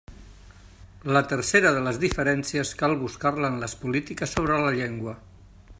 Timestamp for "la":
1.17-1.21, 4.65-4.75